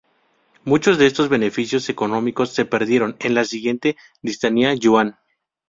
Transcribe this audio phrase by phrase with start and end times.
[0.63, 5.19] Muchos de estos beneficios económicos se perdieron, en la siguiente dinastía Yuan.